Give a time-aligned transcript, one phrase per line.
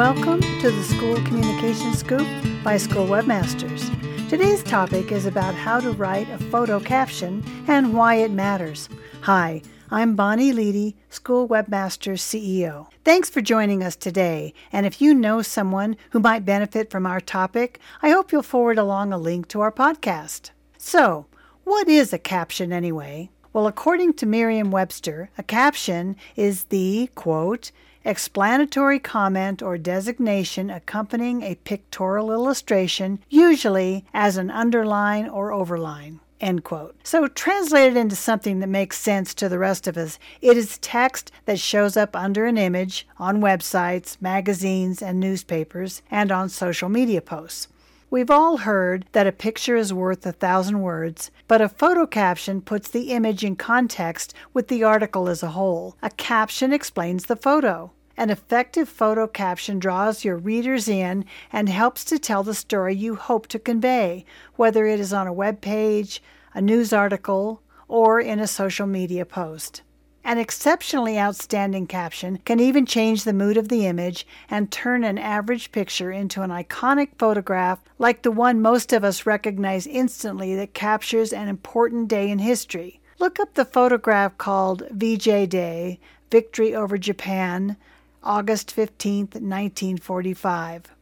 [0.00, 2.26] Welcome to the School Communication Scoop
[2.64, 3.84] by School Webmasters.
[4.30, 8.88] Today's topic is about how to write a photo caption and why it matters.
[9.20, 12.86] Hi, I'm Bonnie Leedy, School Webmasters CEO.
[13.04, 17.20] Thanks for joining us today, and if you know someone who might benefit from our
[17.20, 20.48] topic, I hope you'll forward along a link to our podcast.
[20.78, 21.26] So,
[21.64, 23.28] what is a caption anyway?
[23.52, 27.70] Well, according to Merriam Webster, a caption is the, quote,
[28.04, 36.20] explanatory comment or designation accompanying a pictorial illustration, usually as an underline or overline.
[36.40, 36.96] End quote.
[37.04, 41.30] So, translated into something that makes sense to the rest of us, it is text
[41.44, 47.20] that shows up under an image on websites, magazines, and newspapers, and on social media
[47.20, 47.68] posts.
[48.08, 52.60] We've all heard that a picture is worth a thousand words, but a photo caption
[52.60, 55.96] puts the image in context with the article as a whole.
[56.02, 57.92] A caption explains the photo.
[58.20, 63.14] An effective photo caption draws your readers in and helps to tell the story you
[63.14, 68.38] hope to convey, whether it is on a web page, a news article, or in
[68.38, 69.80] a social media post.
[70.22, 75.16] An exceptionally outstanding caption can even change the mood of the image and turn an
[75.16, 80.74] average picture into an iconic photograph like the one most of us recognize instantly that
[80.74, 83.00] captures an important day in history.
[83.18, 87.76] Look up the photograph called VJ Day Victory over Japan,
[88.22, 90.94] August 15, 1945.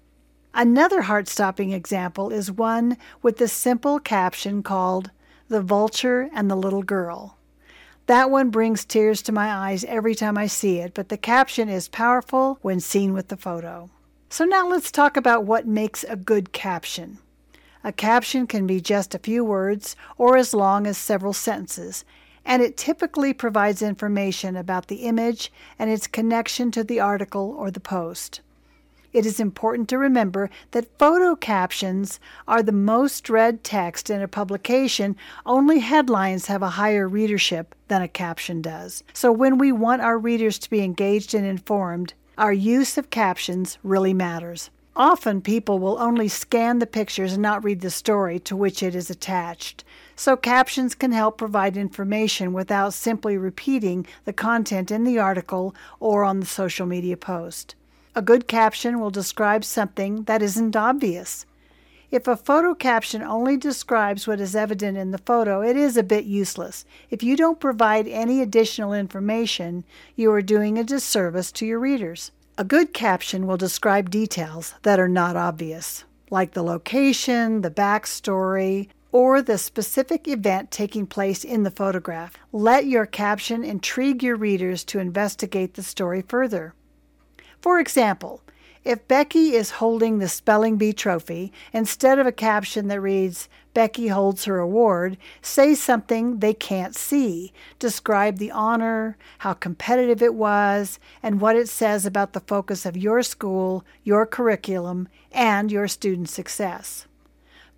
[0.54, 5.10] Another heart stopping example is one with the simple caption called
[5.48, 7.36] The Vulture and the Little Girl.
[8.06, 11.68] That one brings tears to my eyes every time I see it, but the caption
[11.68, 13.90] is powerful when seen with the photo.
[14.30, 17.18] So now let's talk about what makes a good caption.
[17.82, 22.04] A caption can be just a few words or as long as several sentences,
[22.48, 27.70] and it typically provides information about the image and its connection to the article or
[27.70, 28.40] the post.
[29.12, 34.28] It is important to remember that photo captions are the most read text in a
[34.28, 35.14] publication.
[35.44, 39.04] Only headlines have a higher readership than a caption does.
[39.12, 43.78] So when we want our readers to be engaged and informed, our use of captions
[43.82, 44.70] really matters.
[44.98, 48.96] Often people will only scan the pictures and not read the story to which it
[48.96, 49.84] is attached.
[50.16, 56.24] So captions can help provide information without simply repeating the content in the article or
[56.24, 57.76] on the social media post.
[58.16, 61.46] A good caption will describe something that isn't obvious.
[62.10, 66.02] If a photo caption only describes what is evident in the photo, it is a
[66.02, 66.84] bit useless.
[67.08, 69.84] If you don't provide any additional information,
[70.16, 72.32] you are doing a disservice to your readers.
[72.60, 78.88] A good caption will describe details that are not obvious, like the location, the backstory,
[79.12, 82.36] or the specific event taking place in the photograph.
[82.50, 86.74] Let your caption intrigue your readers to investigate the story further.
[87.60, 88.42] For example,
[88.82, 93.48] if Becky is holding the Spelling Bee trophy, instead of a caption that reads,
[93.78, 97.52] Becky holds her award, say something they can't see.
[97.78, 102.96] Describe the honor, how competitive it was, and what it says about the focus of
[102.96, 107.06] your school, your curriculum, and your student success.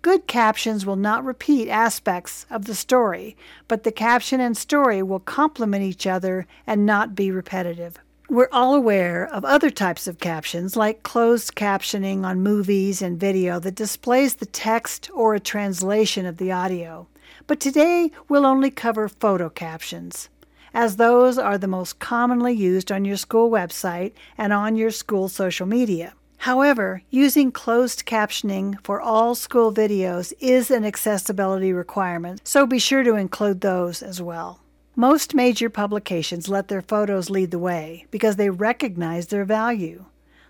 [0.01, 5.19] Good captions will not repeat aspects of the story, but the caption and story will
[5.19, 7.99] complement each other and not be repetitive.
[8.31, 13.59] We're all aware of other types of captions, like closed captioning on movies and video
[13.59, 17.07] that displays the text or a translation of the audio.
[17.45, 20.29] But today we'll only cover photo captions,
[20.73, 25.27] as those are the most commonly used on your school website and on your school
[25.27, 26.13] social media.
[26.37, 33.03] However, using closed captioning for all school videos is an accessibility requirement, so be sure
[33.03, 34.61] to include those as well.
[35.01, 40.05] Most major publications let their photos lead the way because they recognize their value.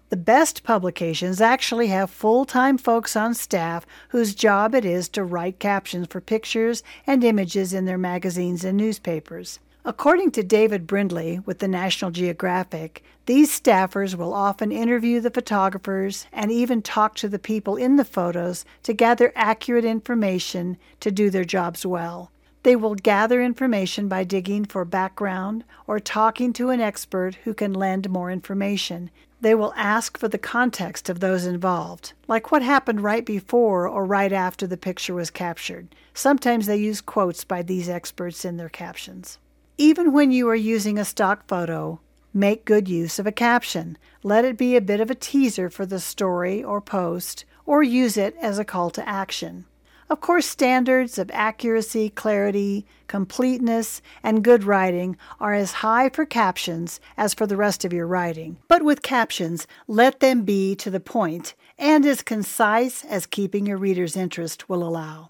[0.10, 5.24] The best publications actually have full time folks on staff whose job it is to
[5.24, 9.60] write captions for pictures and images in their magazines and newspapers.
[9.86, 16.28] According to David Brindley with the National Geographic, these staffers will often interview the photographers
[16.34, 21.30] and even talk to the people in the photos to gather accurate information to do
[21.30, 22.32] their jobs well.
[22.64, 27.74] They will gather information by digging for background or talking to an expert who can
[27.74, 29.10] lend more information.
[29.42, 34.06] They will ask for the context of those involved, like what happened right before or
[34.06, 35.96] right after the picture was captured.
[36.14, 39.40] Sometimes they use quotes by these experts in their captions.
[39.80, 42.00] Even when you are using a stock photo,
[42.32, 43.98] make good use of a caption.
[44.22, 48.18] Let it be a bit of a teaser for the story or post, or use
[48.18, 49.66] it as a call to action.
[50.12, 57.00] Of course, standards of accuracy, clarity, completeness, and good writing are as high for captions
[57.16, 58.58] as for the rest of your writing.
[58.68, 63.78] But with captions, let them be to the point and as concise as keeping your
[63.78, 65.30] reader's interest will allow.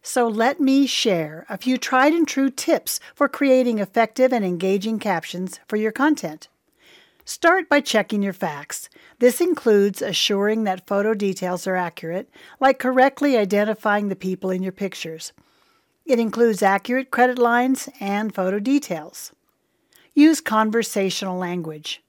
[0.00, 5.00] So let me share a few tried and true tips for creating effective and engaging
[5.00, 6.48] captions for your content.
[7.26, 8.90] Start by checking your facts.
[9.18, 12.28] This includes assuring that photo details are accurate,
[12.60, 15.32] like correctly identifying the people in your pictures.
[16.04, 19.32] It includes accurate credit lines and photo details.
[20.12, 22.02] Use conversational language.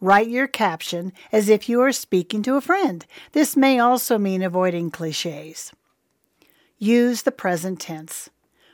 [0.00, 3.04] Write your caption as if you are speaking to a friend.
[3.32, 5.72] This may also mean avoiding cliches.
[6.78, 8.30] Use the present tense.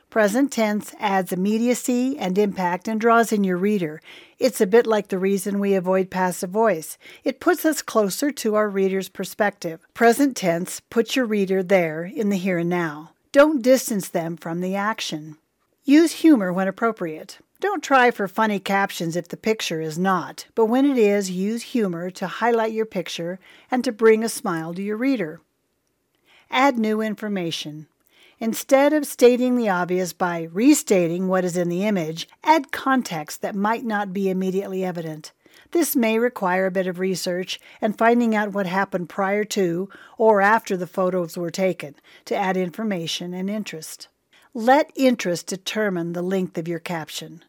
[0.09, 4.01] Present tense adds immediacy and impact and draws in your reader.
[4.39, 6.97] It's a bit like the reason we avoid passive voice.
[7.23, 9.85] It puts us closer to our reader's perspective.
[9.93, 13.11] Present tense puts your reader there in the here and now.
[13.31, 15.37] Don't distance them from the action.
[15.83, 17.37] Use humor when appropriate.
[17.59, 21.61] Don't try for funny captions if the picture is not, but when it is, use
[21.61, 23.37] humor to highlight your picture
[23.69, 25.39] and to bring a smile to your reader.
[26.49, 27.85] Add new information.
[28.41, 33.53] Instead of stating the obvious by restating what is in the image, add context that
[33.53, 35.33] might not be immediately evident.
[35.71, 40.39] This may require a bit of research and finding out what happened prior to or
[40.39, 41.95] after the photos were taken
[42.25, 44.07] to add information and interest.
[44.53, 47.43] Let interest determine the length of your caption.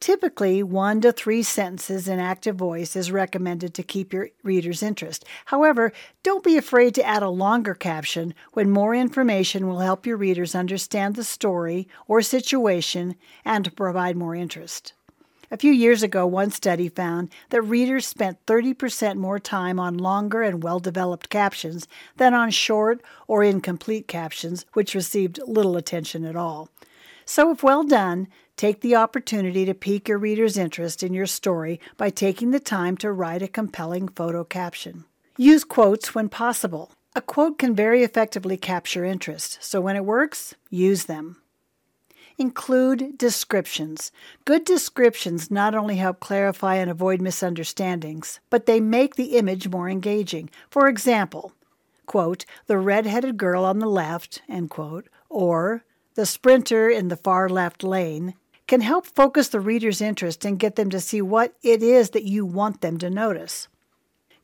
[0.00, 5.26] Typically, one to three sentences in active voice is recommended to keep your reader's interest.
[5.46, 5.92] However,
[6.22, 10.54] don't be afraid to add a longer caption when more information will help your readers
[10.54, 13.14] understand the story or situation
[13.44, 14.94] and provide more interest.
[15.50, 20.42] A few years ago, one study found that readers spent 30% more time on longer
[20.42, 21.86] and well developed captions
[22.16, 26.70] than on short or incomplete captions, which received little attention at all.
[27.26, 28.28] So, if well done,
[28.60, 32.94] take the opportunity to pique your reader's interest in your story by taking the time
[32.94, 35.02] to write a compelling photo caption.
[35.38, 36.90] Use quotes when possible.
[37.16, 41.40] A quote can very effectively capture interest, so when it works, use them.
[42.36, 44.12] Include descriptions.
[44.44, 49.88] Good descriptions not only help clarify and avoid misunderstandings, but they make the image more
[49.88, 50.50] engaging.
[50.68, 51.54] For example,
[52.04, 55.82] quote, the red-headed girl on the left, end quote, or
[56.14, 58.34] the sprinter in the far left lane,
[58.70, 62.22] can help focus the reader's interest and get them to see what it is that
[62.22, 63.66] you want them to notice.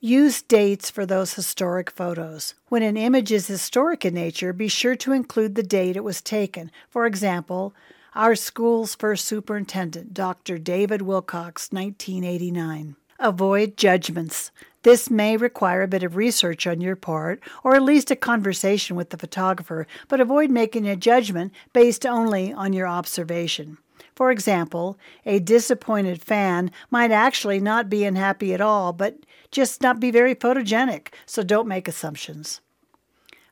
[0.01, 2.55] Use dates for those historic photos.
[2.69, 6.21] When an image is historic in nature, be sure to include the date it was
[6.21, 6.73] taken.
[6.91, 7.73] For example,
[8.17, 10.59] our school's first superintendent, Dr.
[10.59, 12.97] David Wilcox, 1989.
[13.21, 14.51] Avoid judgments.
[14.83, 18.97] This may require a bit of research on your part, or at least a conversation
[18.97, 23.79] with the photographer, but avoid making a judgment based only on your observation.
[24.17, 29.19] For example, a disappointed fan might actually not be unhappy at all, but
[29.51, 32.63] just not be very photogenic, so don't make assumptions.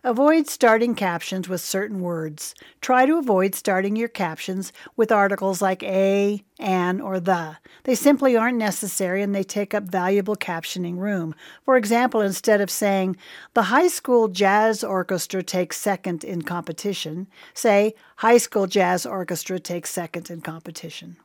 [0.06, 2.54] Avoid starting captions with certain words.
[2.82, 7.56] Try to avoid starting your captions with articles like a, an, or the.
[7.84, 11.34] They simply aren't necessary and they take up valuable captioning room.
[11.64, 13.16] For example, instead of saying,
[13.54, 19.88] the high school jazz orchestra takes second in competition, say, high school jazz orchestra takes
[19.88, 21.16] second in competition.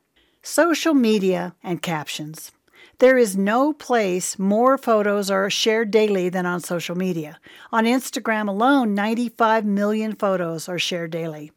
[0.41, 2.53] Social media and captions.
[2.99, 7.39] There is no place more photos are shared daily than on social media.
[7.71, 11.51] On Instagram alone, 95 million photos are shared daily.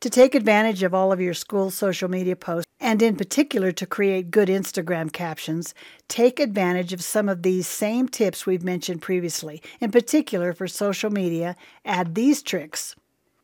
[0.00, 3.86] To take advantage of all of your school's social media posts, and in particular to
[3.86, 5.74] create good Instagram captions,
[6.08, 9.62] take advantage of some of these same tips we've mentioned previously.
[9.78, 12.96] In particular, for social media, add these tricks.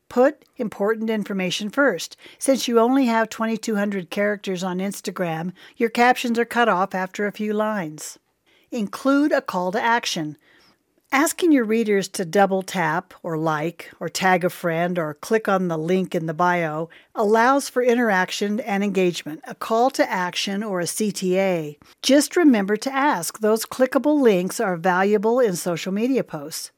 [0.08, 2.16] Put important information first.
[2.38, 7.32] Since you only have 2,200 characters on Instagram, your captions are cut off after a
[7.32, 8.18] few lines.
[8.70, 10.36] Include a call to action.
[11.12, 15.68] Asking your readers to double tap, or like, or tag a friend, or click on
[15.68, 20.80] the link in the bio allows for interaction and engagement, a call to action, or
[20.80, 21.78] a CTA.
[22.02, 23.38] Just remember to ask.
[23.38, 26.72] Those clickable links are valuable in social media posts.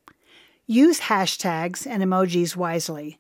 [0.71, 3.19] Use hashtags and emojis wisely.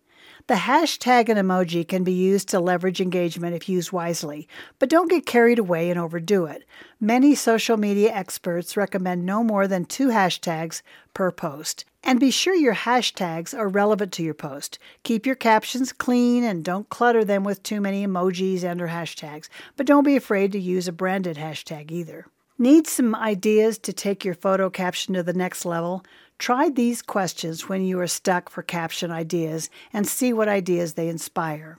[0.49, 4.47] The hashtag and emoji can be used to leverage engagement if used wisely,
[4.79, 6.65] but don't get carried away and overdo it.
[7.01, 10.83] Many social media experts recommend no more than two hashtags
[11.15, 11.87] per post.
[12.05, 14.79] And be sure your hashtags are relevant to your post.
[15.03, 19.49] Keep your captions clean and don't clutter them with too many emojis and or hashtags,
[19.75, 22.27] but don't be afraid to use a branded hashtag either.
[22.61, 26.05] Need some ideas to take your photo caption to the next level?
[26.39, 31.09] Try these questions when you are stuck for caption ideas and see what ideas they
[31.09, 31.79] inspire.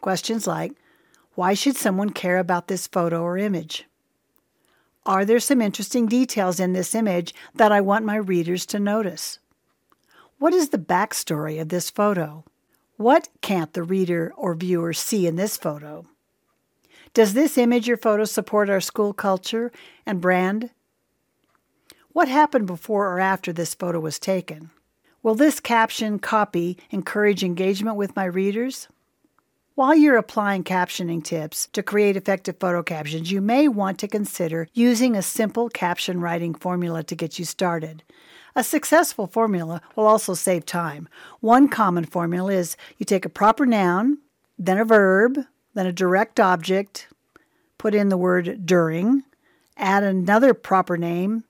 [0.00, 0.72] Questions like
[1.34, 3.86] Why should someone care about this photo or image?
[5.06, 9.38] Are there some interesting details in this image that I want my readers to notice?
[10.38, 12.44] What is the backstory of this photo?
[12.96, 16.06] What can't the reader or viewer see in this photo?
[17.12, 19.72] Does this image or photo support our school culture
[20.06, 20.70] and brand?
[22.14, 24.70] What happened before or after this photo was taken?
[25.24, 28.86] Will this caption copy encourage engagement with my readers?
[29.74, 34.68] While you're applying captioning tips to create effective photo captions, you may want to consider
[34.72, 38.04] using a simple caption writing formula to get you started.
[38.54, 41.08] A successful formula will also save time.
[41.40, 44.18] One common formula is you take a proper noun,
[44.56, 45.36] then a verb,
[45.74, 47.08] then a direct object,
[47.76, 49.24] put in the word during,
[49.76, 51.42] add another proper name,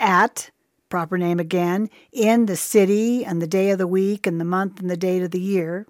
[0.00, 0.50] at,
[0.88, 4.80] proper name again, in the city and the day of the week and the month
[4.80, 5.86] and the date of the year,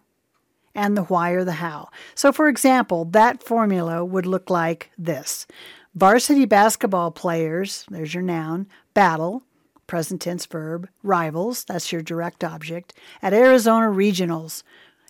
[0.74, 1.88] and the why or the how.
[2.14, 5.46] So, for example, that formula would look like this
[5.94, 9.42] Varsity basketball players, there's your noun, battle,
[9.88, 14.62] present tense verb, rivals, that's your direct object, at Arizona Regionals,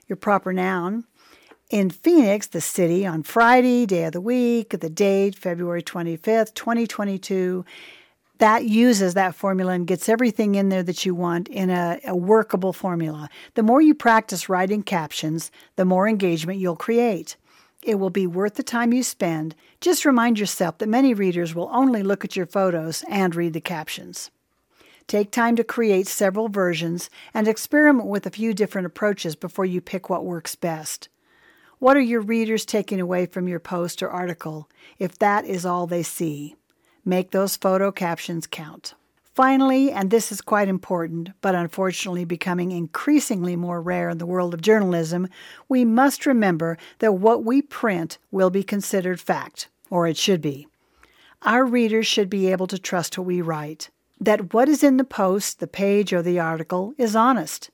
[0.08, 1.04] your proper noun.
[1.68, 7.64] In Phoenix, the city, on Friday, day of the week, the date, February 25th, 2022
[8.40, 12.16] that uses that formula and gets everything in there that you want in a, a,
[12.16, 13.28] workable formula.
[13.54, 17.36] The more you practice writing captions, the more engagement you'll create.
[17.82, 19.54] It will be worth the time you spend.
[19.80, 23.60] Just remind yourself that many readers will only look at your photos and read the
[23.60, 24.30] captions.
[25.06, 29.82] Take time to create several versions and experiment with a few different approaches before you
[29.82, 31.08] pick what works best.
[31.78, 35.86] What are your readers taking away from your post or article if that is all
[35.86, 36.56] they see?
[37.10, 38.94] Make those photo captions count.
[39.34, 44.54] Finally, and this is quite important, but unfortunately becoming increasingly more rare in the world
[44.54, 45.26] of journalism,
[45.68, 50.68] we must remember that what we print will be considered fact, or it should be.
[51.42, 53.90] Our readers should be able to trust what we write,
[54.20, 57.70] that what is in the post, the page, or the article is honest.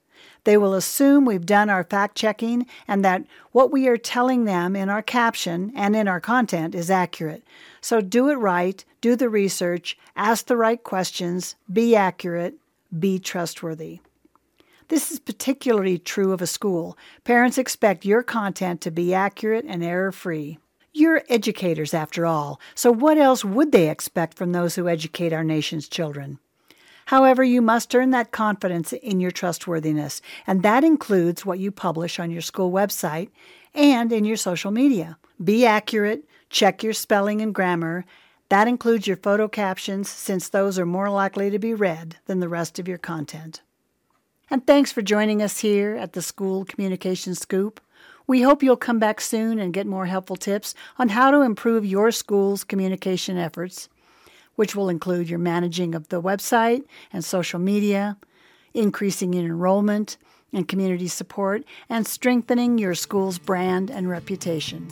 [0.47, 4.76] They will assume we've done our fact checking and that what we are telling them
[4.76, 7.43] in our caption and in our content is accurate.
[7.81, 12.55] So do it right, do the research, ask the right questions, be accurate,
[12.97, 13.99] be trustworthy.
[14.87, 16.97] This is particularly true of a school.
[17.25, 20.61] Parents expect your content to be accurate and error free.
[20.93, 25.43] You're educators, after all, so what else would they expect from those who educate our
[25.43, 26.38] nation's children?
[27.07, 32.19] However, you must earn that confidence in your trustworthiness, and that includes what you publish
[32.19, 33.31] on your school website
[33.75, 35.17] and in your social media.
[35.43, 38.05] Be accurate, check your spelling and grammar.
[38.49, 42.49] That includes your photo captions, since those are more likely to be read than the
[42.49, 43.63] rest of your content.
[44.51, 47.81] And thanks for joining us here at the School Communication Scoop.
[48.27, 51.87] We hope you'll come back soon and get more helpful tips on how to improve
[51.87, 53.89] your school's communication efforts
[54.57, 56.83] which will include your managing of the website
[57.13, 58.17] and social media,
[58.75, 60.17] increasing in enrollment
[60.53, 64.87] and community support, and strengthening your school's brand and reputation.